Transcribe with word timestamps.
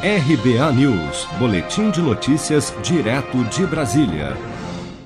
RBA 0.00 0.72
News, 0.74 1.26
Boletim 1.40 1.90
de 1.90 2.00
Notícias, 2.00 2.72
direto 2.84 3.42
de 3.46 3.66
Brasília. 3.66 4.36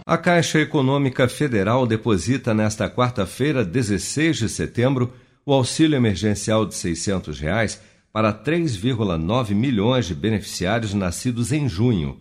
A 0.05 0.19
Caixa 0.19 0.61
Econômica 0.61 1.27
Federal 1.29 1.87
deposita 1.87 2.53
nesta 2.53 2.91
quarta-feira, 2.91 3.65
16 3.65 4.37
de 4.37 4.49
setembro, 4.51 5.11
o 5.47 5.55
auxílio 5.55 5.97
emergencial 5.97 6.67
de 6.67 6.75
600 6.75 7.41
reais 7.41 7.81
para 8.13 8.35
3,9 8.35 9.55
milhões 9.55 10.05
de 10.05 10.15
beneficiários 10.15 10.93
nascidos 10.93 11.53
em 11.53 11.67
junho. 11.67 12.19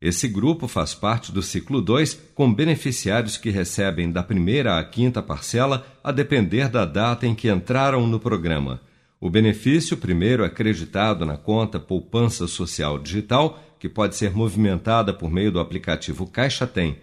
Esse 0.00 0.26
grupo 0.26 0.66
faz 0.66 0.94
parte 0.94 1.30
do 1.30 1.42
ciclo 1.42 1.82
2, 1.82 2.18
com 2.34 2.50
beneficiários 2.50 3.36
que 3.36 3.50
recebem 3.50 4.10
da 4.10 4.22
primeira 4.22 4.78
à 4.78 4.84
quinta 4.84 5.22
parcela, 5.22 5.86
a 6.02 6.10
depender 6.10 6.70
da 6.70 6.86
data 6.86 7.26
em 7.26 7.34
que 7.34 7.50
entraram 7.50 8.06
no 8.06 8.18
programa. 8.18 8.80
O 9.18 9.30
benefício 9.30 9.96
primeiro 9.96 10.42
é 10.42 10.46
acreditado 10.46 11.24
na 11.24 11.38
conta 11.38 11.80
Poupança 11.80 12.46
Social 12.46 12.98
Digital, 12.98 13.58
que 13.78 13.88
pode 13.88 14.14
ser 14.14 14.36
movimentada 14.36 15.12
por 15.12 15.30
meio 15.30 15.50
do 15.50 15.58
aplicativo 15.58 16.26
Caixa 16.26 16.66
Tem. 16.66 16.98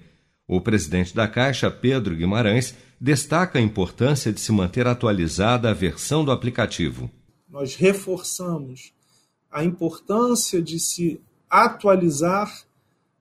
O 0.47 0.61
presidente 0.61 1.15
da 1.15 1.27
Caixa, 1.27 1.71
Pedro 1.71 2.15
Guimarães, 2.15 2.75
destaca 3.01 3.57
a 3.57 3.61
importância 3.61 4.31
de 4.31 4.39
se 4.39 4.51
manter 4.51 4.85
atualizada 4.85 5.71
a 5.71 5.73
versão 5.73 6.23
do 6.23 6.31
aplicativo. 6.31 7.09
Nós 7.49 7.75
reforçamos 7.75 8.93
a 9.51 9.63
importância 9.63 10.61
de 10.61 10.79
se 10.79 11.19
atualizar 11.49 12.63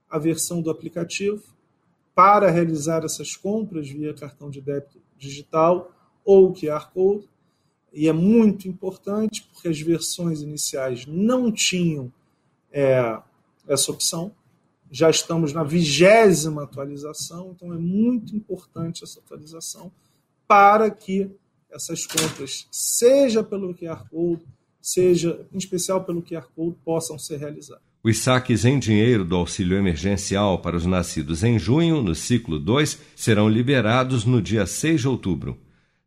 a 0.07 0.19
versão 0.19 0.61
do 0.61 0.69
aplicativo 0.69 1.43
para 2.13 2.51
realizar 2.51 3.03
essas 3.03 3.35
compras 3.35 3.89
via 3.89 4.13
cartão 4.13 4.51
de 4.51 4.61
débito 4.61 5.01
digital 5.17 5.91
ou 6.23 6.53
QR 6.53 6.91
Code 6.93 7.32
e 7.93 8.07
é 8.07 8.13
muito 8.13 8.67
importante 8.67 9.47
porque 9.53 9.67
as 9.67 9.79
versões 9.79 10.41
iniciais 10.41 11.05
não 11.05 11.51
tinham 11.51 12.11
é, 12.71 13.17
essa 13.67 13.91
opção. 13.91 14.31
Já 14.91 15.09
estamos 15.09 15.53
na 15.53 15.63
vigésima 15.63 16.63
atualização, 16.63 17.53
então 17.55 17.73
é 17.73 17.77
muito 17.77 18.35
importante 18.35 19.03
essa 19.03 19.19
atualização 19.19 19.91
para 20.47 20.89
que 20.89 21.29
essas 21.71 22.05
compras, 22.05 22.67
seja 22.71 23.43
pelo 23.43 23.73
QR 23.73 24.07
Code, 24.09 24.43
seja 24.81 25.45
em 25.51 25.57
especial 25.57 26.03
pelo 26.03 26.21
QR 26.21 26.47
Code, 26.55 26.75
possam 26.83 27.17
ser 27.17 27.37
realizadas. 27.37 27.81
Os 28.03 28.19
saques 28.19 28.65
em 28.65 28.77
dinheiro 28.77 29.23
do 29.23 29.35
auxílio 29.35 29.77
emergencial 29.77 30.59
para 30.59 30.75
os 30.75 30.85
nascidos 30.85 31.41
em 31.41 31.57
junho, 31.57 32.01
no 32.01 32.13
ciclo 32.13 32.59
2, 32.59 32.99
serão 33.15 33.47
liberados 33.47 34.25
no 34.25 34.41
dia 34.41 34.65
6 34.65 35.01
de 35.01 35.07
outubro. 35.07 35.57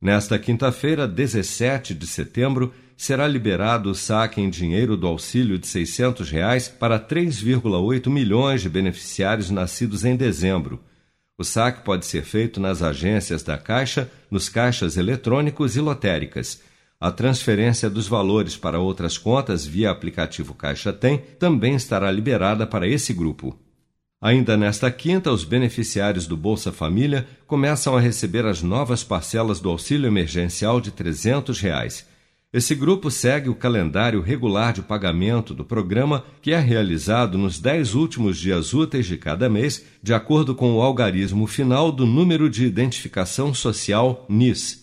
Nesta 0.06 0.38
quinta-feira, 0.38 1.08
17 1.08 1.92
de 1.92 2.06
setembro, 2.06 2.72
será 2.96 3.26
liberado 3.26 3.90
o 3.90 3.94
saque 3.94 4.40
em 4.40 4.48
dinheiro 4.48 4.96
do 4.96 5.04
auxílio 5.04 5.58
de 5.58 5.66
600 5.66 6.30
reais 6.30 6.68
para 6.68 6.96
3,8 6.96 8.08
milhões 8.08 8.62
de 8.62 8.68
beneficiários 8.68 9.50
nascidos 9.50 10.04
em 10.04 10.14
dezembro. 10.14 10.80
O 11.36 11.42
saque 11.42 11.82
pode 11.82 12.06
ser 12.06 12.22
feito 12.22 12.60
nas 12.60 12.84
agências 12.84 13.42
da 13.42 13.58
Caixa, 13.58 14.08
nos 14.30 14.48
caixas 14.48 14.96
eletrônicos 14.96 15.74
e 15.74 15.80
lotéricas. 15.80 16.62
A 17.00 17.10
transferência 17.10 17.90
dos 17.90 18.06
valores 18.06 18.56
para 18.56 18.78
outras 18.78 19.18
contas 19.18 19.66
via 19.66 19.90
aplicativo 19.90 20.54
Caixa 20.54 20.92
Tem 20.92 21.18
também 21.18 21.74
estará 21.74 22.12
liberada 22.12 22.64
para 22.64 22.86
esse 22.86 23.12
grupo. 23.12 23.58
Ainda 24.26 24.56
nesta 24.56 24.90
quinta, 24.90 25.30
os 25.30 25.44
beneficiários 25.44 26.26
do 26.26 26.36
Bolsa 26.36 26.72
Família 26.72 27.28
começam 27.46 27.96
a 27.96 28.00
receber 28.00 28.44
as 28.44 28.60
novas 28.60 29.04
parcelas 29.04 29.60
do 29.60 29.70
auxílio 29.70 30.08
emergencial 30.08 30.80
de 30.80 30.90
300 30.90 31.60
reais. 31.60 32.04
Esse 32.52 32.74
grupo 32.74 33.08
segue 33.08 33.48
o 33.48 33.54
calendário 33.54 34.20
regular 34.20 34.72
de 34.72 34.82
pagamento 34.82 35.54
do 35.54 35.64
programa, 35.64 36.24
que 36.42 36.50
é 36.50 36.58
realizado 36.58 37.38
nos 37.38 37.60
dez 37.60 37.94
últimos 37.94 38.36
dias 38.36 38.74
úteis 38.74 39.06
de 39.06 39.16
cada 39.16 39.48
mês, 39.48 39.84
de 40.02 40.12
acordo 40.12 40.56
com 40.56 40.74
o 40.74 40.82
algarismo 40.82 41.46
final 41.46 41.92
do 41.92 42.04
número 42.04 42.50
de 42.50 42.66
identificação 42.66 43.54
social 43.54 44.26
NIS. 44.28 44.82